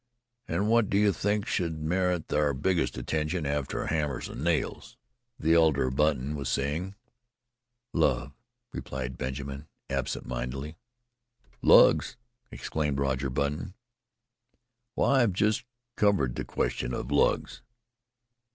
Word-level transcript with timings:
And 0.47 0.67
what 0.67 0.89
do 0.89 0.97
you 0.97 1.13
think 1.13 1.45
should 1.45 1.77
merit 1.83 2.33
our 2.33 2.55
biggest 2.55 2.97
attention 2.97 3.45
after 3.45 3.85
hammers 3.85 4.29
and 4.29 4.43
nails?" 4.43 4.97
the 5.37 5.53
elder 5.53 5.91
Button 5.91 6.33
was 6.35 6.49
saying. 6.49 6.95
"Love," 7.93 8.33
replied 8.73 9.15
Benjamin 9.15 9.67
absent 9.91 10.25
mindedly. 10.25 10.75
"Lugs?" 11.61 12.17
exclaimed 12.49 12.97
Roger 12.97 13.29
Button, 13.29 13.75
"Why, 14.95 15.21
I've 15.21 15.33
just 15.33 15.65
covered 15.95 16.33
the 16.33 16.45
question 16.45 16.95
of 16.95 17.11
lugs." 17.11 17.61